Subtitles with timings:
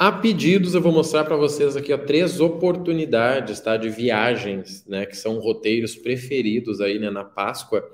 [0.00, 5.04] A pedidos, eu vou mostrar para vocês aqui ó, três oportunidades tá, de viagens, né,
[5.04, 7.84] que são roteiros preferidos aí né, na Páscoa,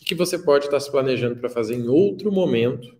[0.00, 2.92] e que você pode estar tá se planejando para fazer em outro momento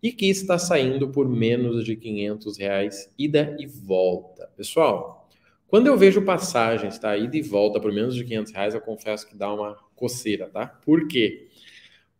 [0.00, 4.48] e que está saindo por menos de 500 reais ida e volta.
[4.56, 5.28] Pessoal,
[5.66, 9.26] quando eu vejo passagens, tá, ida e volta por menos de 500 reais, eu confesso
[9.26, 10.68] que dá uma coceira, tá?
[10.68, 11.48] Por quê?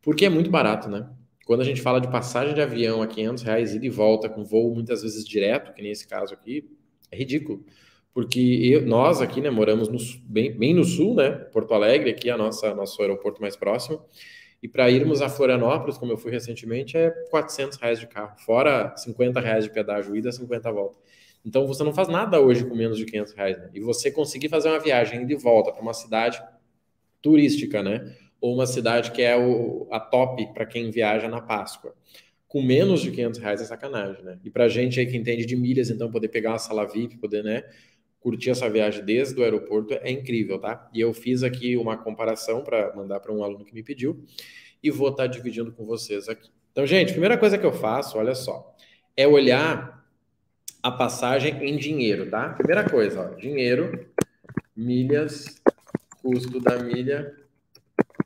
[0.02, 1.08] Porque é muito barato, né?
[1.44, 4.44] Quando a gente fala de passagem de avião a 500 reais ida e volta com
[4.44, 6.70] voo muitas vezes direto, que nesse caso aqui,
[7.10, 7.64] é ridículo.
[8.12, 12.30] Porque eu, nós aqui, né, moramos no, bem, bem no sul, né, Porto Alegre, aqui
[12.30, 14.00] é a nossa nosso aeroporto mais próximo.
[14.62, 18.96] E para irmos a Florianópolis, como eu fui recentemente, é 400 reais de carro, fora
[18.96, 20.98] 50 reais de pedágio ida, 50 volta.
[21.44, 23.58] Então você não faz nada hoje com menos de 500 reais.
[23.58, 23.70] Né?
[23.74, 26.42] E você conseguir fazer uma viagem de volta para uma cidade
[27.20, 28.16] turística, né?
[28.44, 31.94] Ou uma cidade que é o, a top para quem viaja na Páscoa.
[32.46, 34.38] Com menos de 500 reais é sacanagem, né?
[34.44, 37.42] E para gente aí que entende de milhas, então poder pegar uma sala VIP, poder,
[37.42, 37.64] né,
[38.20, 40.90] curtir essa viagem desde o aeroporto é incrível, tá?
[40.92, 44.22] E eu fiz aqui uma comparação para mandar para um aluno que me pediu
[44.82, 46.50] e vou estar tá dividindo com vocês aqui.
[46.70, 48.76] Então, gente, primeira coisa que eu faço, olha só,
[49.16, 50.06] é olhar
[50.82, 52.50] a passagem em dinheiro, tá?
[52.50, 54.06] Primeira coisa, ó, dinheiro,
[54.76, 55.62] milhas,
[56.20, 57.42] custo da milha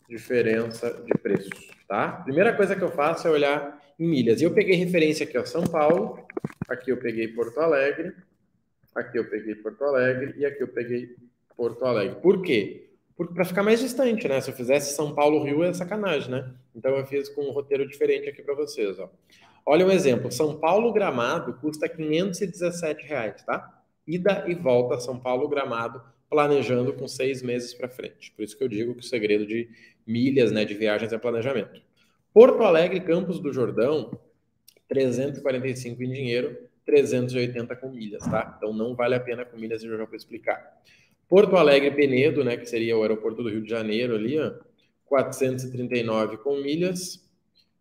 [0.09, 2.13] diferença de preços, tá?
[2.25, 4.41] Primeira coisa que eu faço é olhar em milhas.
[4.41, 6.27] E eu peguei referência aqui, ó, São Paulo,
[6.69, 8.15] aqui eu peguei Porto Alegre,
[8.95, 11.15] aqui eu peguei Porto Alegre e aqui eu peguei
[11.57, 12.21] Porto Alegre.
[12.21, 12.89] Por quê?
[13.17, 14.41] Porque para ficar mais distante, né?
[14.41, 16.55] Se eu fizesse São Paulo Rio é sacanagem, né?
[16.75, 19.11] Então eu fiz com um roteiro diferente aqui para vocês, ó.
[19.67, 23.83] Olha um exemplo, São Paulo Gramado custa 517 reais, tá?
[24.07, 26.01] Ida e volta São Paulo Gramado
[26.31, 28.33] planejando com seis meses para frente.
[28.33, 29.69] Por isso que eu digo que o segredo de
[30.09, 31.83] milhas, né, de viagens é planejamento.
[32.33, 34.19] Porto Alegre, Campos do Jordão,
[34.89, 36.57] 345 em dinheiro,
[36.87, 38.55] 380 com milhas, tá?
[38.57, 40.81] Então não vale a pena com milhas, eu já vou explicar.
[41.29, 44.55] Porto Alegre, Penedo, né, que seria o aeroporto do Rio de Janeiro ali, ó,
[45.05, 47.23] 439 com milhas,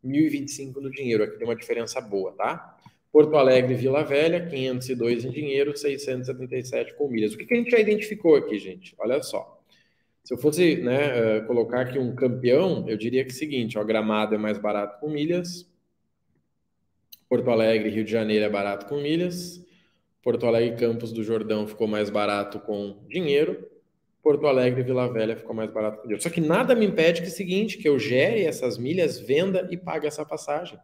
[0.04, 1.24] 1025 no dinheiro.
[1.24, 2.78] Aqui tem uma diferença boa, tá?
[3.12, 7.34] Porto Alegre, Vila Velha, 502 em dinheiro, 677 com milhas.
[7.34, 8.94] O que, que a gente já identificou aqui, gente?
[9.00, 9.57] Olha só.
[10.28, 13.80] Se eu fosse né, eh, colocar aqui um campeão, eu diria que é o seguinte:
[13.80, 15.66] ó, Gramado é mais barato com milhas,
[17.30, 19.66] Porto Alegre, Rio de Janeiro é barato com milhas,
[20.22, 23.70] Porto Alegre, Campos do Jordão ficou mais barato com dinheiro,
[24.22, 26.22] Porto Alegre, Vila Velha ficou mais barato com dinheiro.
[26.22, 29.66] Só que nada me impede que é o seguinte: que eu gere essas milhas, venda
[29.72, 30.78] e pague essa passagem.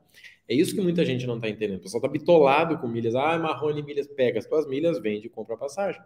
[0.47, 1.77] É isso que muita gente não está entendendo.
[1.77, 3.15] O pessoal está bitolado com milhas.
[3.15, 6.01] Ah, Marrone Milhas, pega as tuas milhas, vende e compra a passagem.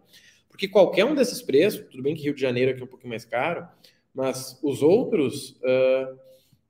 [0.49, 3.09] Porque qualquer um desses preços, tudo bem que Rio de Janeiro aqui é um pouquinho
[3.09, 3.67] mais caro,
[4.13, 6.17] mas os outros uh,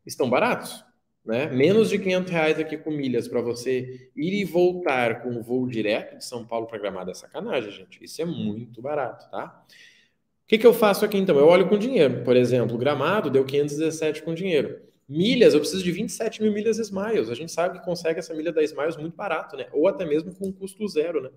[0.06, 0.84] estão baratos.
[1.28, 1.48] Né?
[1.48, 5.68] Menos de 500 reais aqui com milhas para você ir e voltar com o voo
[5.68, 8.02] direto de São Paulo para Gramado é sacanagem, gente.
[8.02, 9.66] Isso é muito barato, tá?
[9.68, 11.38] O que, que eu faço aqui então?
[11.38, 12.24] Eu olho com dinheiro.
[12.24, 14.87] Por exemplo, Gramado deu 517 com dinheiro.
[15.08, 17.30] Milhas, eu preciso de 27 mil milhas Smiles.
[17.30, 19.68] A gente sabe que consegue essa milha da Smiles muito barato, né?
[19.72, 21.30] Ou até mesmo com custo zero, né?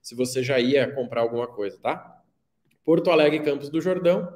[0.00, 2.22] Se você já ia comprar alguma coisa, tá?
[2.84, 4.32] Porto Alegre Campos do Jordão,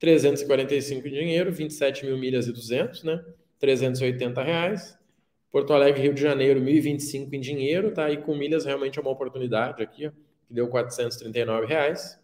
[0.00, 3.24] 345 em dinheiro, 27 mil milhas e 200, né?
[3.60, 4.98] 380 reais.
[5.52, 8.10] Porto Alegre, Rio de Janeiro, 1.025 em dinheiro, tá?
[8.10, 10.10] E com milhas realmente é uma oportunidade aqui, ó,
[10.46, 12.18] que deu 439 reais.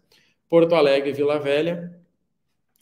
[0.49, 1.95] Porto Alegre, Vila Velha,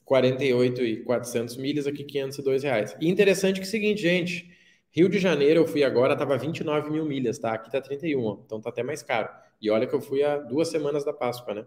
[0.07, 2.95] 48 e 400 milhas, aqui 502 reais.
[2.99, 4.49] E interessante que é o seguinte, gente,
[4.89, 7.51] Rio de Janeiro eu fui agora, tava 29 mil milhas, tá?
[7.51, 9.27] Aqui tá 31, então tá até mais caro.
[9.61, 11.65] E olha que eu fui há duas semanas da Páscoa, né?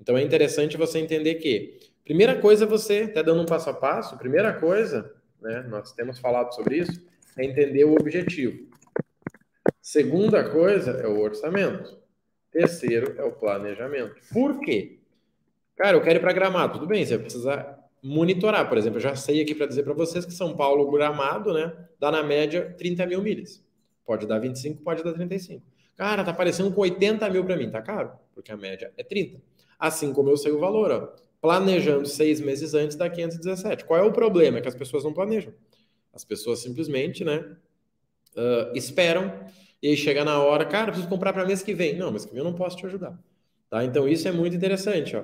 [0.00, 4.18] Então é interessante você entender que, primeira coisa, você, até dando um passo a passo,
[4.18, 7.06] primeira coisa, né, nós temos falado sobre isso,
[7.36, 8.66] é entender o objetivo.
[9.80, 11.96] Segunda coisa é o orçamento.
[12.50, 14.16] Terceiro é o planejamento.
[14.32, 14.97] Por quê?
[15.78, 16.74] Cara, eu quero ir para Gramado.
[16.74, 18.68] Tudo bem, você vai precisar monitorar.
[18.68, 21.72] Por exemplo, eu já sei aqui para dizer para vocês que São Paulo, Gramado, né,
[22.00, 23.64] dá na média 30 mil milhas.
[24.04, 25.64] Pode dar 25, pode dar 35.
[25.96, 27.70] Cara, tá aparecendo com 80 mil para mim.
[27.70, 29.40] Tá caro, porque a média é 30.
[29.78, 31.14] Assim como eu sei o valor, ó.
[31.40, 33.84] Planejando seis meses antes da 517.
[33.84, 34.58] Qual é o problema?
[34.58, 35.52] É que as pessoas não planejam.
[36.12, 37.56] As pessoas simplesmente, né,
[38.36, 39.46] uh, esperam
[39.80, 41.96] e aí chega na hora, cara, preciso comprar para mês que vem.
[41.96, 43.16] Não, mês que vem eu não posso te ajudar.
[43.70, 43.84] Tá?
[43.84, 45.22] Então isso é muito interessante, ó.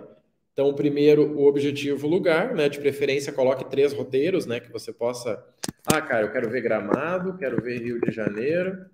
[0.54, 2.68] Então, primeiro, o objetivo lugar, né?
[2.68, 4.60] De preferência, coloque três roteiros, né?
[4.60, 5.44] Que você possa.
[5.84, 8.86] Ah, cara, eu quero ver Gramado, quero ver Rio de Janeiro,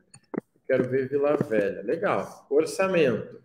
[0.66, 1.82] quero ver Vila Velha.
[1.82, 2.46] Legal.
[2.48, 3.38] Orçamento.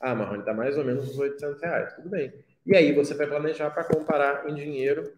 [0.00, 1.94] Ah, Marrone, tá mais ou menos uns 800 reais.
[1.94, 2.32] Tudo bem.
[2.66, 5.12] E aí você vai planejar para comparar em dinheiro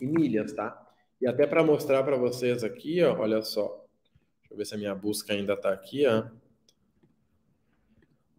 [0.00, 0.86] e milhas, tá?
[1.20, 3.84] E até para mostrar para vocês aqui, ó, olha só.
[4.42, 6.26] Deixa eu ver se a minha busca ainda está aqui, ó.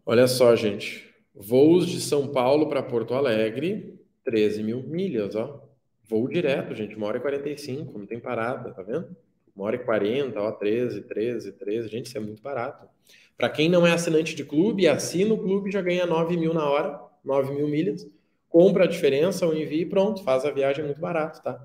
[0.06, 1.09] Olha só, gente.
[1.34, 5.66] Voos de São Paulo para Porto Alegre, 13 mil milhas, ó.
[6.04, 9.16] Voo direto, gente, uma hora e 45, não tem parada, tá vendo?
[9.54, 11.88] Uma hora e 40, ó, 13, 13, 13.
[11.88, 12.88] Gente, isso é muito barato.
[13.36, 16.68] Para quem não é assinante de clube, assina o clube já ganha 9 mil na
[16.68, 18.06] hora, 9 mil milhas.
[18.48, 21.64] Compra a diferença, o envio e pronto, faz a viagem muito barato, tá?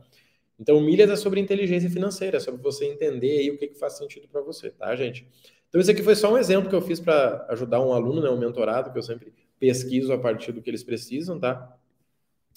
[0.60, 3.98] Então, milhas é sobre inteligência financeira, é sobre você entender aí o que, que faz
[3.98, 5.28] sentido para você, tá, gente?
[5.68, 8.30] Então, esse aqui foi só um exemplo que eu fiz para ajudar um aluno, né,
[8.30, 11.78] um mentorado, que eu sempre pesquiso a partir do que eles precisam, tá?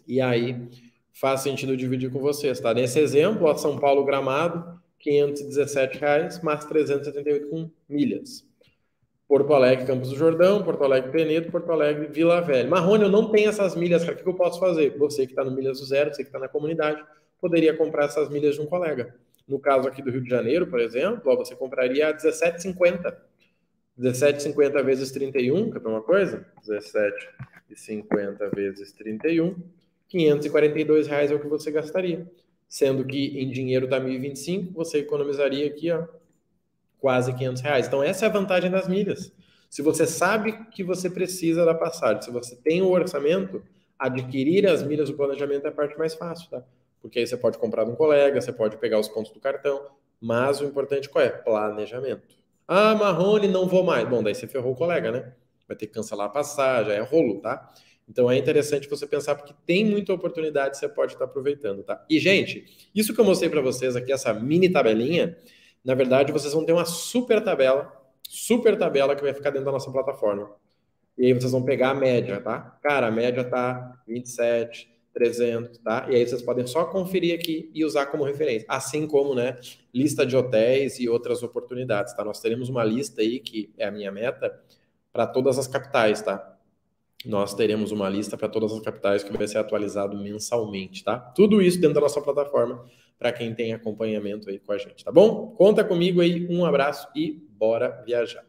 [0.07, 0.69] E aí
[1.13, 2.73] faz sentido dividir com vocês, tá?
[2.73, 8.47] Nesse exemplo, ó, São Paulo Gramado, 517 reais, mais 378 com milhas.
[9.29, 12.69] Porto Alegre, Campos do Jordão, Porto Alegre, Penedo, Porto Alegre, Vila Velha.
[12.69, 14.97] Marrone, eu não tenho essas milhas, cara, o que eu posso fazer?
[14.97, 17.05] Você que está no Milhas do Zero, você que está na comunidade,
[17.39, 19.15] poderia comprar essas milhas de um colega.
[19.47, 23.15] No caso aqui do Rio de Janeiro, por exemplo, ó, você compraria a 17,50.
[23.99, 26.47] 17,50 vezes 31, quer ver uma coisa?
[26.67, 29.57] 17,50 vezes 31,
[30.09, 32.31] 542 reais é o que você gastaria.
[32.69, 36.07] Sendo que em dinheiro está 1.025, você economizaria aqui ó,
[36.99, 37.87] quase 500 reais.
[37.87, 39.33] Então essa é a vantagem das milhas.
[39.69, 43.63] Se você sabe que você precisa da passagem, se você tem o orçamento,
[43.99, 46.65] adquirir as milhas do planejamento é a parte mais fácil, tá?
[47.01, 49.87] porque aí você pode comprar de um colega, você pode pegar os pontos do cartão,
[50.21, 51.31] mas o importante qual é?
[51.31, 52.37] Planejamento.
[52.69, 54.07] Ah, Marrone, não vou mais.
[54.07, 55.33] Bom, daí você ferrou o colega, né?
[55.67, 57.73] Vai ter que cancelar a passagem, é rolo, tá?
[58.07, 62.05] Então é interessante você pensar porque tem muita oportunidade que você pode estar aproveitando, tá?
[62.09, 65.37] E gente, isso que eu mostrei para vocês aqui, essa mini tabelinha,
[65.85, 67.91] na verdade vocês vão ter uma super tabela,
[68.23, 70.51] super tabela que vai ficar dentro da nossa plataforma.
[71.17, 72.79] E aí vocês vão pegar a média, tá?
[72.83, 76.07] Cara, a média tá 27, 300, tá?
[76.11, 79.59] E aí vocês podem só conferir aqui e usar como referência, assim como, né,
[79.93, 82.25] lista de hotéis e outras oportunidades, tá?
[82.25, 84.59] Nós teremos uma lista aí que é a minha meta
[85.13, 86.57] para todas as capitais, tá?
[87.25, 91.19] Nós teremos uma lista para todas as capitais que vai ser atualizado mensalmente, tá?
[91.19, 92.85] Tudo isso dentro da nossa plataforma
[93.19, 95.49] para quem tem acompanhamento aí com a gente, tá bom?
[95.57, 98.48] Conta comigo aí, um abraço e bora viajar.